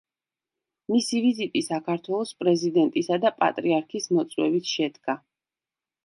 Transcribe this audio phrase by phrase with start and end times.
[0.91, 5.17] მისი ვიზიტი საქართველოს პრეზიდენტისა და პატრიარქის მოწვევით შედგა.